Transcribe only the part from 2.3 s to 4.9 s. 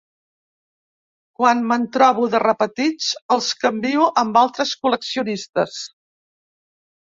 de repetits, els canvio amb altres